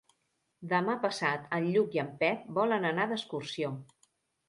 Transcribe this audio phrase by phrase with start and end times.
[0.71, 3.75] Demà passat en Lluc i en Pep volen anar d'excursió.